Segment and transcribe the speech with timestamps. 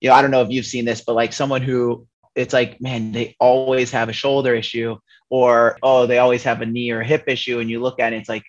[0.00, 2.80] you know, I don't know if you've seen this, but like someone who it's like,
[2.80, 4.96] man, they always have a shoulder issue,
[5.28, 7.58] or oh, they always have a knee or a hip issue.
[7.58, 8.44] And you look at it, it's like,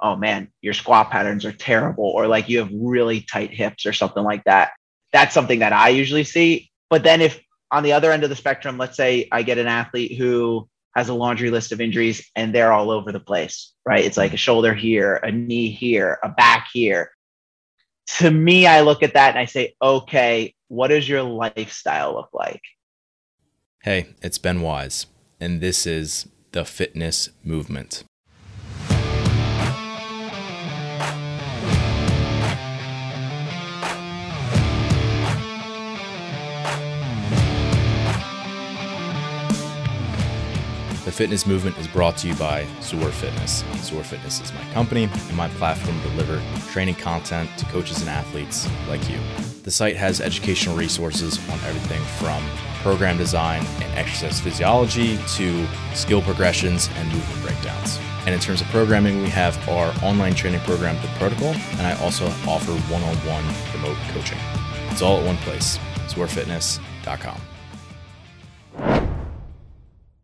[0.00, 3.92] oh man, your squat patterns are terrible, or like you have really tight hips or
[3.92, 4.72] something like that.
[5.12, 6.70] That's something that I usually see.
[6.90, 7.40] But then if
[7.70, 11.08] on the other end of the spectrum, let's say I get an athlete who has
[11.08, 14.04] a laundry list of injuries and they're all over the place, right?
[14.04, 17.10] It's like a shoulder here, a knee here, a back here.
[18.18, 22.30] To me, I look at that and I say, okay, what does your lifestyle look
[22.32, 22.62] like?
[23.82, 25.06] Hey, it's Ben Wise,
[25.40, 28.04] and this is the fitness movement.
[41.12, 43.64] The fitness movement is brought to you by ZOAR Fitness.
[43.82, 48.08] ZOAR Fitness is my company and my platform to deliver training content to coaches and
[48.08, 49.18] athletes like you.
[49.62, 52.42] The site has educational resources on everything from
[52.80, 57.98] program design and exercise physiology to skill progressions and movement breakdowns.
[58.24, 61.92] And in terms of programming, we have our online training program, The Protocol, and I
[62.02, 64.38] also offer one on one remote coaching.
[64.88, 67.38] It's all at one place, zoarfitness.com.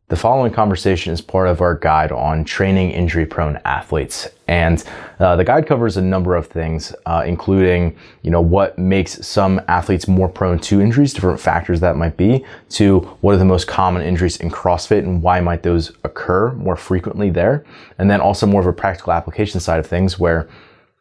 [0.09, 4.27] The following conversation is part of our guide on training injury prone athletes.
[4.47, 4.83] And
[5.21, 9.61] uh, the guide covers a number of things, uh, including, you know, what makes some
[9.69, 13.67] athletes more prone to injuries, different factors that might be, to what are the most
[13.67, 17.67] common injuries in CrossFit and why might those occur more frequently there.
[17.99, 20.49] And then also more of a practical application side of things where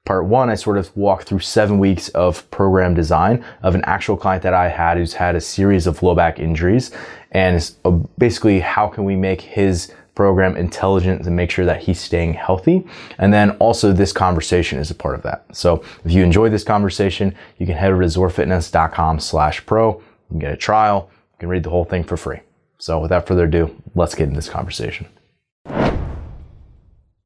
[0.07, 4.15] part one, I sort of walked through seven weeks of program design of an actual
[4.15, 6.91] client that I had who's had a series of low back injuries
[7.31, 11.99] and uh, basically how can we make his program intelligent to make sure that he's
[11.99, 12.87] staying healthy.
[13.19, 15.45] And then also this conversation is a part of that.
[15.51, 19.91] So if you enjoy this conversation, you can head over to zoarfitness.com slash pro.
[19.91, 21.11] You can get a trial.
[21.33, 22.39] You can read the whole thing for free.
[22.79, 25.07] So without further ado, let's get into this conversation.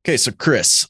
[0.04, 0.90] Okay, so Chris,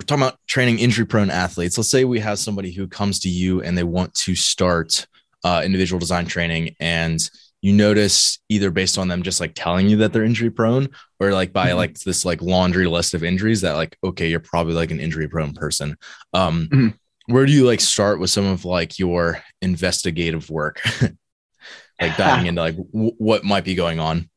[0.00, 1.76] we're talking about training injury prone athletes.
[1.76, 5.06] Let's say we have somebody who comes to you and they want to start
[5.44, 7.20] uh, individual design training and
[7.60, 10.88] you notice either based on them just like telling you that they're injury prone
[11.18, 11.78] or like by mm-hmm.
[11.78, 15.28] like this like laundry list of injuries that like okay you're probably like an injury
[15.28, 15.96] prone person
[16.34, 17.32] um mm-hmm.
[17.32, 20.80] where do you like start with some of like your investigative work
[22.00, 24.28] like diving into like w- what might be going on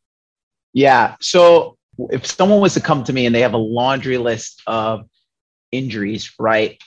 [0.73, 1.78] yeah so
[2.09, 5.05] if someone was to come to me and they have a laundry list of
[5.71, 6.81] injuries right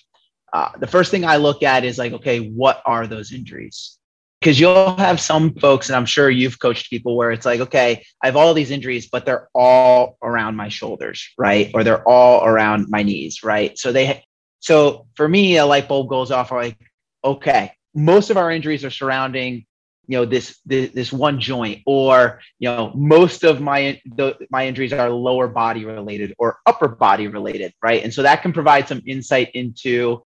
[0.52, 3.98] uh, the first thing i look at is like okay what are those injuries
[4.44, 8.04] because you'll have some folks, and I'm sure you've coached people where it's like, okay,
[8.22, 11.70] I have all these injuries, but they're all around my shoulders, right?
[11.72, 13.78] Or they're all around my knees, right?
[13.78, 14.22] So they,
[14.60, 16.52] so for me, a light bulb goes off.
[16.52, 16.76] Like,
[17.24, 19.64] okay, most of our injuries are surrounding,
[20.06, 24.66] you know, this this, this one joint, or you know, most of my the, my
[24.66, 28.02] injuries are lower body related or upper body related, right?
[28.02, 30.22] And so that can provide some insight into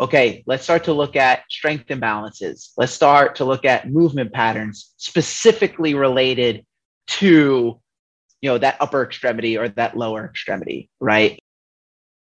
[0.00, 2.72] okay, let's start to look at strength imbalances.
[2.76, 6.64] Let's start to look at movement patterns specifically related
[7.06, 7.80] to,
[8.40, 11.38] you know, that upper extremity or that lower extremity, right?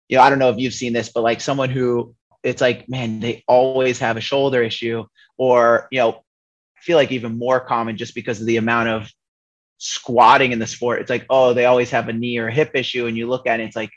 [0.10, 2.90] You know, I don't know if you've seen this, but like someone who it's like,
[2.90, 5.06] man, they always have a shoulder issue,
[5.38, 6.24] or, you know,
[6.82, 9.12] feel like even more common just because of the amount of
[9.78, 11.02] squatting in the sport.
[11.02, 13.08] It's like, oh, they always have a knee or hip issue.
[13.08, 13.92] And you look at it, it's like,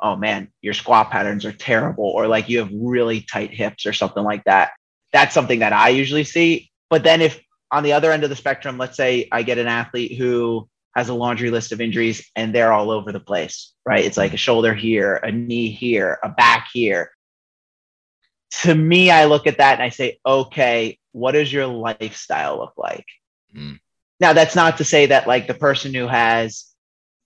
[0.00, 3.92] oh man, your squat patterns are terrible, or like you have really tight hips or
[3.92, 4.72] something like that.
[5.12, 6.70] That's something that I usually see.
[6.90, 7.40] But then if
[7.72, 11.08] on the other end of the spectrum, let's say I get an athlete who has
[11.08, 14.04] a laundry list of injuries and they're all over the place, right?
[14.04, 17.10] It's like a shoulder here, a knee here, a back here.
[18.62, 22.74] To me, I look at that and I say, okay, what does your lifestyle look
[22.76, 23.06] like?
[23.56, 23.80] Mm.
[24.20, 26.66] Now, that's not to say that like the person who has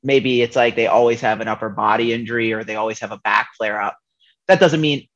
[0.04, 3.18] maybe it's like they always have an upper body injury or they always have a
[3.18, 3.96] back flare up.
[4.46, 5.08] That doesn't mean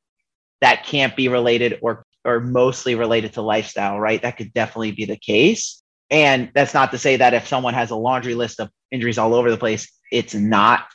[0.60, 4.20] that can't be related or or mostly related to lifestyle, right?
[4.20, 5.80] That could definitely be the case.
[6.10, 9.34] And that's not to say that if someone has a laundry list of injuries all
[9.34, 10.86] over the place, it's not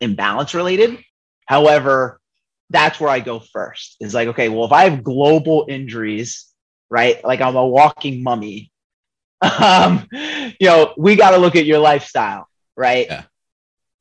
[0.00, 0.98] imbalance related.
[1.46, 2.20] However,
[2.70, 3.96] that's where I go first.
[4.00, 6.51] Is like, okay, well, if I have global injuries,
[6.92, 7.24] right?
[7.24, 8.70] Like I'm a walking mummy.
[9.42, 12.46] Um, you know, we got to look at your lifestyle
[12.76, 13.06] right?
[13.08, 13.22] Yeah.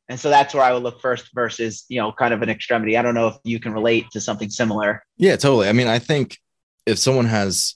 [0.10, 2.98] And so that's where I would look first versus, you know, kind of an extremity.
[2.98, 5.04] I don't know if you can relate to something similar.
[5.18, 5.70] Yeah, totally.
[5.70, 6.38] I mean, I think
[6.86, 7.76] if someone has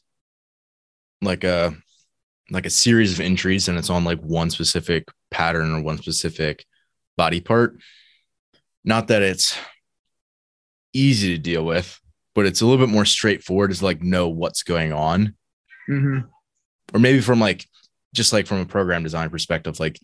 [1.22, 1.76] like a
[2.52, 6.66] like a series of injuries and it's on like one specific pattern or one specific
[7.16, 7.78] body part,
[8.84, 9.58] not that it's
[10.94, 12.00] easy to deal with,
[12.36, 15.36] but it's a little bit more straightforward to like know what's going on.
[15.90, 16.20] Mm-hmm.
[16.94, 17.66] Or maybe from like
[18.14, 20.00] just like from a program design perspective, like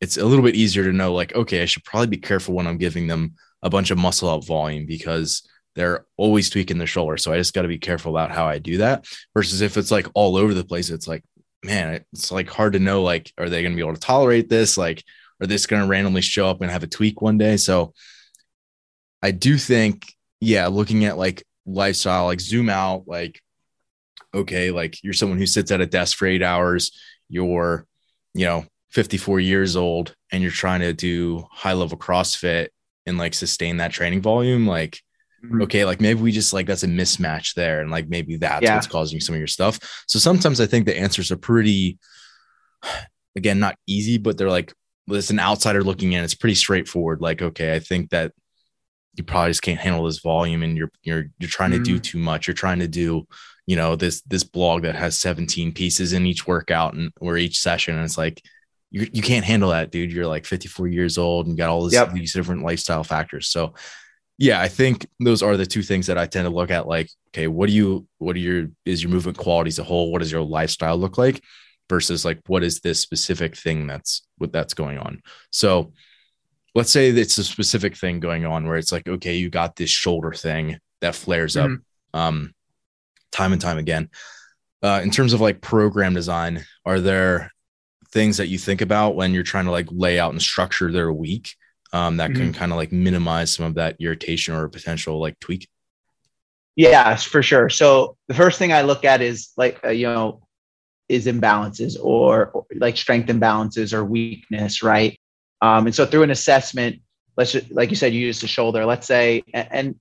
[0.00, 2.66] it's a little bit easier to know like, okay, I should probably be careful when
[2.66, 7.16] I'm giving them a bunch of muscle up volume because they're always tweaking their shoulder.
[7.16, 9.06] So I just got to be careful about how I do that.
[9.34, 11.24] Versus if it's like all over the place, it's like,
[11.64, 14.48] man, it's like hard to know like, are they going to be able to tolerate
[14.48, 14.76] this?
[14.76, 15.02] Like,
[15.40, 17.56] are this going to randomly show up and have a tweak one day?
[17.56, 17.94] So
[19.22, 20.04] I do think,
[20.40, 23.40] yeah, looking at like lifestyle, like zoom out, like,
[24.34, 26.92] okay, like you're someone who sits at a desk for eight hours,
[27.28, 27.86] you're,
[28.34, 32.68] you know, 54 years old and you're trying to do high level CrossFit
[33.06, 35.00] and like sustain that training volume, like,
[35.44, 35.62] mm-hmm.
[35.62, 37.80] okay, like maybe we just like that's a mismatch there.
[37.80, 38.74] And like maybe that's yeah.
[38.74, 39.78] what's causing some of your stuff.
[40.06, 41.98] So sometimes I think the answers are pretty,
[43.36, 44.72] again, not easy, but they're like,
[45.10, 47.20] as an outsider looking in, it's pretty straightforward.
[47.20, 48.32] Like, okay, I think that
[49.14, 51.82] you probably just can't handle this volume and you're you're you're trying mm-hmm.
[51.82, 52.02] to do mm.
[52.02, 52.46] too much.
[52.46, 53.26] You're trying to do,
[53.66, 57.58] you know, this this blog that has 17 pieces in each workout and or each
[57.60, 57.96] session.
[57.96, 58.42] And it's like
[58.90, 60.12] you, you can't handle that, dude.
[60.12, 62.12] You're like 54 years old and got all this, yep.
[62.12, 63.48] these different lifestyle factors.
[63.48, 63.74] So
[64.38, 66.86] yeah, I think those are the two things that I tend to look at.
[66.86, 70.12] Like, okay, what do you, what are your, is your movement quality as a whole?
[70.12, 71.42] What does your lifestyle look like
[71.90, 75.22] versus like, what is this specific thing that's what that's going on?
[75.50, 75.92] So
[76.78, 79.90] let's say it's a specific thing going on where it's like, okay, you got this
[79.90, 81.74] shoulder thing that flares mm-hmm.
[81.74, 81.80] up
[82.20, 82.54] um,
[83.32, 84.08] time and time again.
[84.80, 87.50] Uh, in terms of like program design, are there
[88.12, 91.12] things that you think about when you're trying to like lay out and structure their
[91.12, 91.56] week
[91.92, 92.42] um, that mm-hmm.
[92.42, 95.68] can kind of like minimize some of that irritation or potential like tweak?
[96.76, 97.68] Yes, for sure.
[97.70, 100.46] So the first thing I look at is like, uh, you know,
[101.08, 105.18] is imbalances or, or, like strength imbalances or weakness, right?
[105.60, 107.00] Um, and so through an assessment,
[107.36, 108.84] let's just, like you said, you use the shoulder.
[108.84, 109.98] Let's say, and,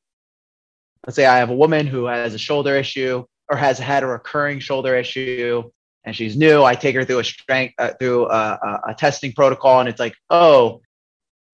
[1.06, 4.08] let's say I have a woman who has a shoulder issue or has had a
[4.08, 5.64] recurring shoulder issue
[6.08, 6.64] and she's new.
[6.64, 10.00] I take her through a strength uh, through a, a, a testing protocol, and it's
[10.00, 10.82] like, oh,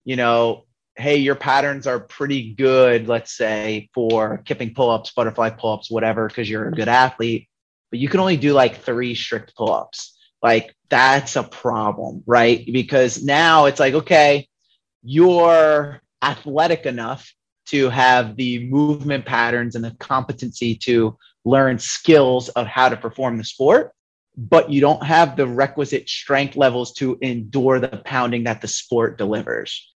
[0.04, 0.64] you know,
[0.94, 3.08] hey, your patterns are pretty good.
[3.08, 7.48] Let's say for kipping pull-ups, butterfly pull-ups, whatever, because you're a good athlete,
[7.90, 10.13] but you can only do like three strict pull-ups.
[10.44, 12.64] Like that's a problem, right?
[12.70, 14.46] Because now it's like, okay,
[15.02, 17.32] you're athletic enough
[17.68, 23.38] to have the movement patterns and the competency to learn skills of how to perform
[23.38, 23.92] the sport
[24.36, 29.16] but you don't have the requisite strength levels to endure the pounding that the sport
[29.16, 29.92] delivers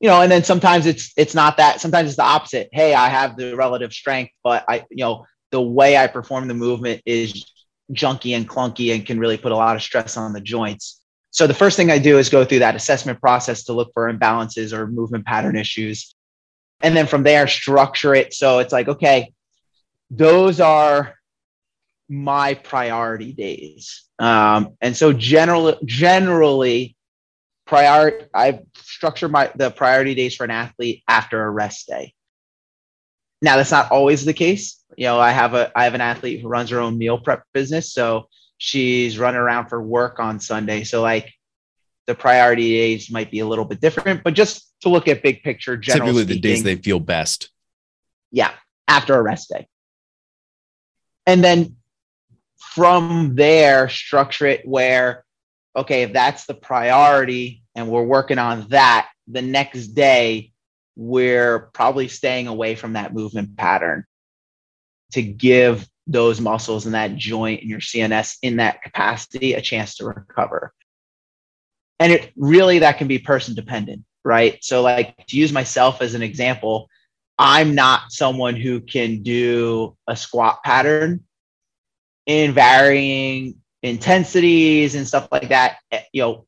[0.00, 3.08] you know and then sometimes it's it's not that sometimes it's the opposite hey i
[3.08, 7.44] have the relative strength but i you know the way i perform the movement is
[7.92, 11.46] junky and clunky and can really put a lot of stress on the joints so
[11.46, 14.72] the first thing i do is go through that assessment process to look for imbalances
[14.72, 16.14] or movement pattern issues
[16.80, 19.32] and then from there structure it so it's like okay
[20.10, 21.14] those are
[22.08, 24.04] my priority days.
[24.18, 26.96] Um, and so generally, generally,
[27.66, 32.14] prior I structure my the priority days for an athlete after a rest day.
[33.44, 34.82] Now that's not always the case.
[34.96, 37.44] You know, I have a I have an athlete who runs her own meal prep
[37.52, 40.82] business, so she's running around for work on Sunday.
[40.84, 41.30] So like
[42.06, 45.42] the priority days might be a little bit different, but just to look at big
[45.42, 47.50] picture, generally typically speaking, the days they feel best.
[48.32, 48.52] Yeah,
[48.88, 49.68] after a rest day.
[51.26, 51.76] And then
[52.56, 55.22] from there structure it where
[55.76, 60.50] okay if that's the priority and we're working on that the next day
[60.96, 64.04] we're probably staying away from that movement pattern
[65.12, 69.96] to give those muscles and that joint and your cns in that capacity a chance
[69.96, 70.72] to recover.
[71.98, 74.58] And it really that can be person dependent right?
[74.62, 76.88] So like to use myself as an example
[77.36, 81.20] i'm not someone who can do a squat pattern
[82.26, 86.46] in varying intensities and stuff like that, eh, you know,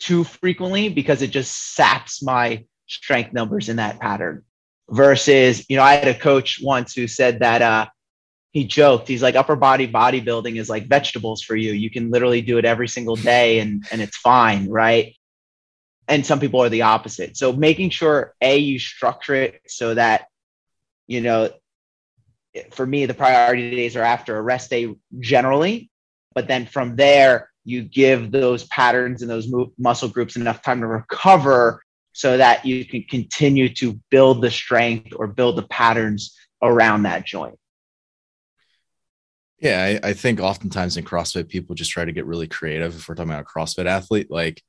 [0.00, 4.42] too frequently because it just saps my strength numbers in that pattern.
[4.90, 7.86] Versus, you know, I had a coach once who said that uh,
[8.52, 11.72] he joked, he's like, upper body bodybuilding is like vegetables for you.
[11.72, 15.16] You can literally do it every single day and, and it's fine, right?
[16.06, 17.36] And some people are the opposite.
[17.36, 20.26] So making sure A, you structure it so that,
[21.06, 21.50] you know,
[22.70, 25.90] for me, the priority days are after a rest day generally.
[26.34, 30.86] But then from there, you give those patterns and those muscle groups enough time to
[30.86, 31.82] recover
[32.14, 37.26] so that you can continue to build the strength or build the patterns around that
[37.26, 37.58] joint.
[39.58, 42.94] Yeah, I, I, think oftentimes in CrossFit, people just try to get really creative.
[42.94, 44.62] If we're talking about a CrossFit athlete, like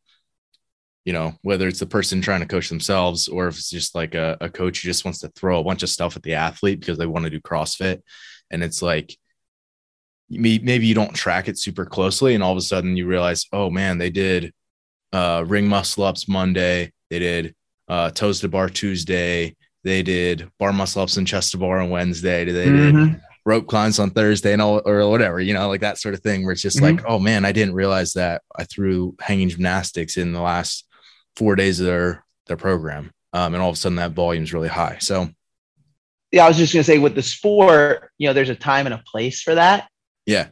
[1.06, 4.16] you know, whether it's the person trying to coach themselves or if it's just like
[4.16, 6.80] a, a coach who just wants to throw a bunch of stuff at the athlete
[6.80, 8.02] because they want to do CrossFit.
[8.50, 9.16] And it's like,
[10.28, 12.34] maybe you don't track it super closely.
[12.34, 14.52] And all of a sudden you realize, oh man, they did
[15.14, 16.92] uh, ring muscle ups Monday.
[17.16, 17.56] They did
[17.88, 19.56] uh, toes to bar Tuesday.
[19.86, 22.44] They did bar muscle ups and chest to bar on Wednesday.
[22.44, 23.06] They mm-hmm.
[23.14, 26.22] did rope climbs on Thursday and all, or whatever, you know, like that sort of
[26.22, 26.98] thing where it's just mm-hmm.
[26.98, 30.86] like, oh man, I didn't realize that I threw hanging gymnastics in the last
[31.38, 33.12] four days of their, their program.
[33.32, 34.98] Um, and all of a sudden that volume is really high.
[35.00, 35.30] So,
[36.32, 38.88] yeah, I was just going to say with the sport, you know, there's a time
[38.88, 39.88] and a place for that.
[40.26, 40.48] Yeah.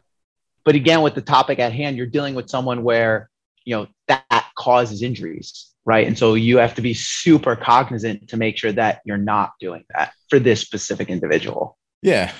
[0.64, 3.28] But again, with the topic at hand, you're dealing with someone where,
[3.66, 6.06] you know, that causes injuries right?
[6.06, 9.84] And so you have to be super cognizant to make sure that you're not doing
[9.94, 11.76] that for this specific individual.
[12.02, 12.32] Yeah,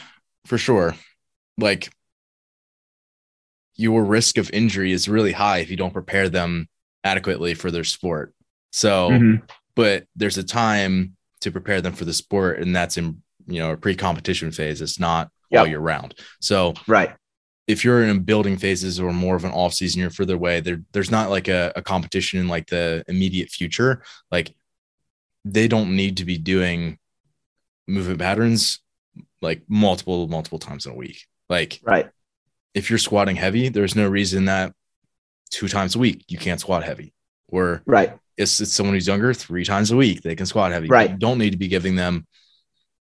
[0.47, 0.95] for sure.
[1.59, 1.93] Like
[3.77, 6.69] your risk of injury is really high if you don't prepare them
[7.03, 8.35] adequately for their sport.
[8.73, 9.45] So, mm-hmm.
[9.75, 13.73] but there's a time to prepare them for the sport, and that's in you know
[13.73, 14.81] a pre-competition phase.
[14.81, 15.61] It's not yep.
[15.61, 16.15] all year round.
[16.41, 17.15] So, right
[17.67, 20.61] if you're in building phases or more of an off season, you're further away.
[20.61, 24.03] There, there's not like a, a competition in like the immediate future.
[24.31, 24.55] Like
[25.45, 26.99] they don't need to be doing
[27.87, 28.81] movement patterns
[29.41, 31.27] like multiple, multiple times in a week.
[31.49, 32.11] Like, right.
[32.75, 34.75] If you're squatting heavy, there's no reason that
[35.51, 37.15] two times a week you can't squat heavy.
[37.49, 38.19] Or right.
[38.37, 40.89] It's, it's someone who's younger three times a week they can squat heavy.
[40.89, 41.11] Right.
[41.11, 42.27] You don't need to be giving them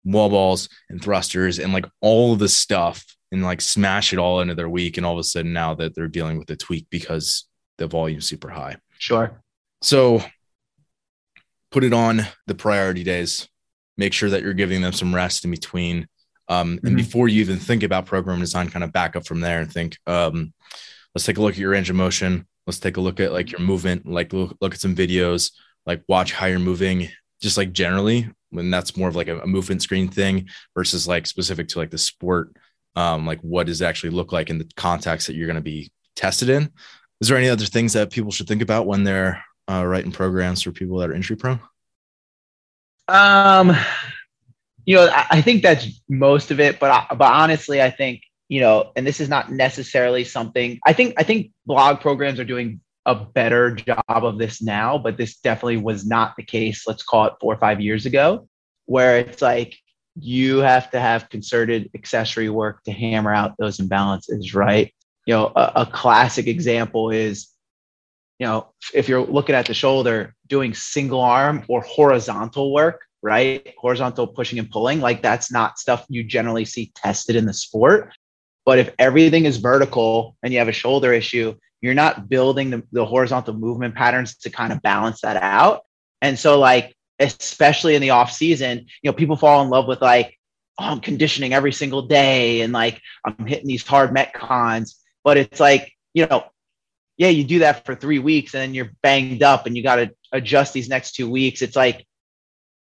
[0.04, 4.40] wall balls and thrusters and like all of the stuff and like smash it all
[4.40, 4.96] into their week.
[4.96, 8.26] And all of a sudden now that they're dealing with a tweak because the volume's
[8.26, 8.76] super high.
[8.98, 9.42] Sure.
[9.82, 10.22] So
[11.70, 13.48] put it on the priority days.
[13.96, 16.06] Make sure that you're giving them some rest in between.
[16.48, 16.96] Um, and mm-hmm.
[16.96, 19.98] before you even think about program design, kind of back up from there and think,
[20.06, 20.52] um,
[21.14, 22.46] let's take a look at your range of motion.
[22.66, 25.52] Let's take a look at like your movement, like look, look at some videos,
[25.86, 27.08] like watch how you're moving,
[27.40, 31.26] just like generally when that's more of like a, a movement screen thing versus like
[31.26, 32.56] specific to like the sport
[32.98, 35.62] um, like what does it actually look like in the context that you're going to
[35.62, 36.72] be tested in.
[37.20, 40.62] Is there any other things that people should think about when they're uh, writing programs
[40.62, 41.60] for people that are injury prone?
[43.06, 43.76] Um,
[44.84, 48.90] you know, I think that's most of it, but but honestly, I think you know,
[48.96, 50.80] and this is not necessarily something.
[50.84, 55.16] I think I think blog programs are doing a better job of this now, but
[55.16, 56.84] this definitely was not the case.
[56.86, 58.48] Let's call it four or five years ago,
[58.86, 59.78] where it's like
[60.20, 64.92] you have to have concerted accessory work to hammer out those imbalances, right?
[65.26, 67.48] You know, a, a, classic example is,
[68.38, 73.74] you know, if you're looking at the shoulder, doing single arm or horizontal work, right?
[73.78, 78.12] Horizontal pushing and pulling, like that's not stuff you generally see tested in the sport.
[78.64, 82.82] But if everything is vertical and you have a shoulder issue, you're not building the,
[82.92, 85.82] the horizontal movement patterns to kind of balance that out.
[86.20, 90.00] And so, like, especially in the off season, you know, people fall in love with
[90.00, 90.38] like,
[90.78, 94.94] oh, I'm conditioning every single day and like I'm hitting these hard metcons.
[95.24, 96.44] But it's like, you know,
[97.16, 99.96] yeah, you do that for three weeks and then you're banged up and you got
[99.96, 101.62] to adjust these next two weeks.
[101.62, 102.06] It's like,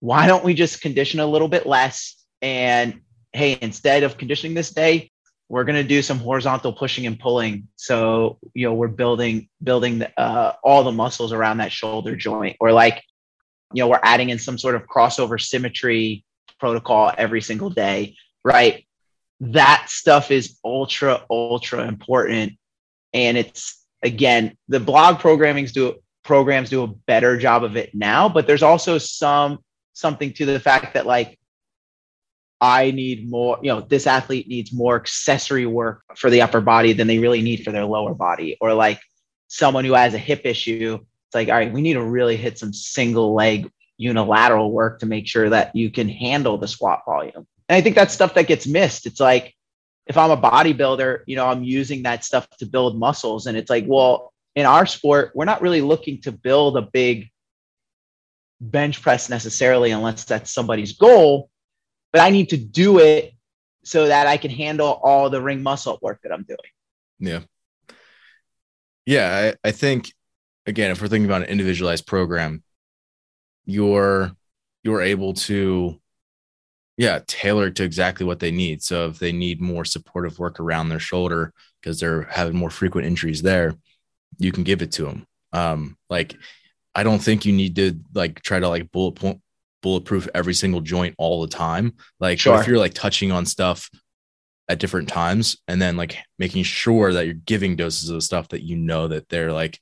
[0.02, 2.16] why don't we just condition a little bit less?
[2.42, 3.02] And
[3.34, 5.12] hey, instead of conditioning this day,
[5.50, 7.68] we're going to do some horizontal pushing and pulling.
[7.76, 12.72] So, you know, we're building, building uh, all the muscles around that shoulder joint or
[12.72, 13.04] like,
[13.74, 16.24] you know, we're adding in some sort of crossover symmetry
[16.60, 18.86] protocol every single day, right?
[19.40, 22.54] That stuff is ultra, ultra important.
[23.14, 28.30] And it's again, the blog programmings do programs do a better job of it now,
[28.30, 29.60] but there's also some
[29.94, 31.40] something to the fact that like
[32.62, 36.94] I need more, you know, this athlete needs more accessory work for the upper body
[36.94, 38.58] than they really need for their lower body.
[38.60, 39.00] Or like
[39.48, 41.00] someone who has a hip issue
[41.30, 45.06] it's like, all right, we need to really hit some single leg unilateral work to
[45.06, 47.46] make sure that you can handle the squat volume.
[47.68, 49.06] And I think that's stuff that gets missed.
[49.06, 49.54] It's like,
[50.08, 53.46] if I'm a bodybuilder, you know, I'm using that stuff to build muscles.
[53.46, 57.30] And it's like, well, in our sport, we're not really looking to build a big
[58.60, 61.52] bench press necessarily, unless that's somebody's goal.
[62.12, 63.34] But I need to do it
[63.84, 66.58] so that I can handle all the ring muscle work that I'm doing.
[67.20, 67.42] Yeah.
[69.06, 69.54] Yeah.
[69.64, 70.12] I, I think
[70.70, 72.64] again, if we're thinking about an individualized program,
[73.66, 74.32] you're
[74.84, 76.00] you're able to
[76.98, 78.82] yeah tailor it to exactly what they need.
[78.82, 83.08] So if they need more supportive work around their shoulder because they're having more frequent
[83.08, 83.76] injuries there
[84.38, 86.36] you can give it to them um like
[86.94, 89.42] i don't think you need to like try to like bullet point
[89.82, 91.94] bulletproof every single joint all the time.
[92.20, 92.60] Like sure.
[92.60, 93.90] if you're like touching on stuff
[94.68, 98.64] at different times and then like making sure that you're giving doses of stuff that
[98.64, 99.80] you know that they're like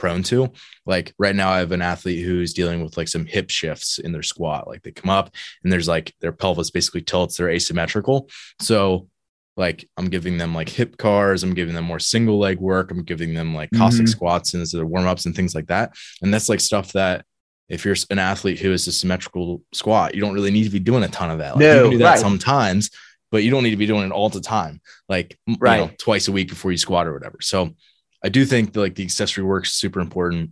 [0.00, 0.50] prone to.
[0.86, 4.12] Like right now, I have an athlete who's dealing with like some hip shifts in
[4.12, 4.66] their squat.
[4.66, 8.30] Like they come up and there's like their pelvis basically tilts, they're asymmetrical.
[8.60, 9.08] So
[9.56, 13.02] like I'm giving them like hip cars, I'm giving them more single leg work, I'm
[13.02, 14.06] giving them like Cossack mm-hmm.
[14.06, 15.94] squats and their warm ups and things like that.
[16.22, 17.26] And that's like stuff that
[17.68, 20.80] if you're an athlete who is a symmetrical squat, you don't really need to be
[20.80, 21.56] doing a ton of that.
[21.56, 22.18] Like no, you can do that right.
[22.18, 22.90] sometimes,
[23.30, 24.80] but you don't need to be doing it all the time,
[25.10, 25.76] like right.
[25.76, 27.36] you know, twice a week before you squat or whatever.
[27.42, 27.74] So
[28.22, 30.50] I do think that like the accessory work is super important.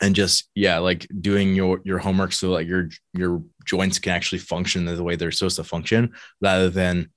[0.00, 4.38] And just yeah, like doing your your homework so like your your joints can actually
[4.38, 7.10] function the way they're supposed to function, rather than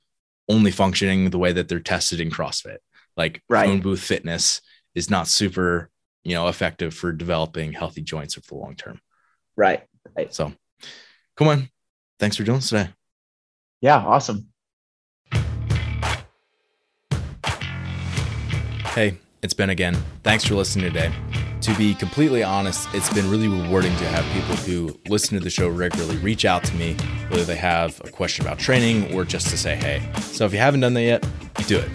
[0.48, 2.78] only functioning the way that they're tested in CrossFit.
[3.18, 3.66] Like right.
[3.66, 4.62] phone booth fitness
[4.94, 5.90] is not super,
[6.24, 9.00] you know, effective for developing healthy joints over the long term.
[9.56, 9.84] Right.
[10.16, 10.32] right.
[10.32, 10.54] So
[11.38, 11.70] come on.
[12.20, 12.90] Thanks for joining this today.
[13.82, 14.48] Yeah, awesome.
[18.94, 19.96] Hey, it's Ben again.
[20.24, 21.14] Thanks for listening today.
[21.62, 25.52] To be completely honest, it's been really rewarding to have people who listen to the
[25.52, 26.96] show regularly reach out to me,
[27.30, 30.02] whether they have a question about training or just to say hey.
[30.22, 31.28] So if you haven't done that yet,
[31.68, 31.90] do it.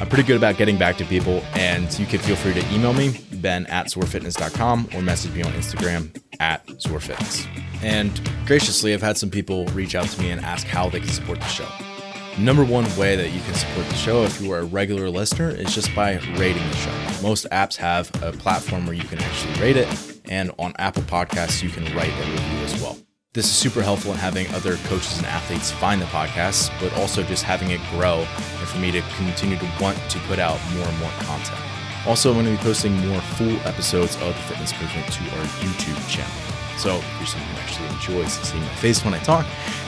[0.00, 2.92] I'm pretty good about getting back to people, and you can feel free to email
[2.92, 7.46] me, ben at zoarfitness.com, or message me on Instagram at zoarfitness.
[7.82, 11.08] And graciously, I've had some people reach out to me and ask how they can
[11.08, 11.89] support the show.
[12.38, 15.50] Number one way that you can support the show if you are a regular listener
[15.50, 17.22] is just by rating the show.
[17.22, 21.62] Most apps have a platform where you can actually rate it, and on Apple Podcasts,
[21.62, 22.96] you can write a review as well.
[23.34, 27.22] This is super helpful in having other coaches and athletes find the podcast, but also
[27.22, 30.86] just having it grow and for me to continue to want to put out more
[30.86, 31.60] and more content.
[32.06, 35.44] Also, I'm going to be posting more full episodes of the fitness movement to our
[35.60, 36.32] YouTube channel.
[36.78, 39.44] So if you're someone who actually enjoys seeing my face when I talk,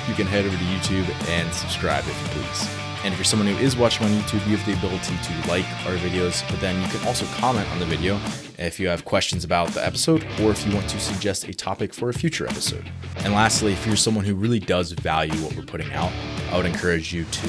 [0.08, 2.82] you can head over to YouTube and subscribe if you please.
[3.04, 5.66] And if you're someone who is watching on YouTube, you have the ability to like
[5.86, 8.20] our videos, but then you can also comment on the video
[8.58, 11.92] if you have questions about the episode or if you want to suggest a topic
[11.92, 12.84] for a future episode.
[13.18, 16.12] And lastly, if you're someone who really does value what we're putting out,
[16.52, 17.48] I would encourage you to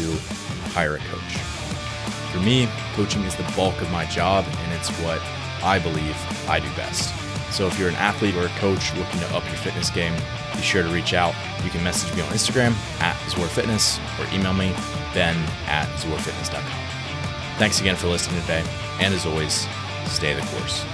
[0.74, 1.38] hire a coach.
[2.32, 5.22] For me, coaching is the bulk of my job, and it's what
[5.64, 6.18] I believe
[6.50, 7.13] I do best.
[7.54, 10.16] So if you're an athlete or a coach looking to up your fitness game,
[10.56, 11.36] be sure to reach out.
[11.63, 14.73] You can message me on Instagram at ZoarFitness or email me,
[15.13, 15.36] ben
[15.67, 17.58] at zoarfitness.com.
[17.58, 18.63] Thanks again for listening today.
[18.99, 19.67] And as always,
[20.08, 20.86] stay the course.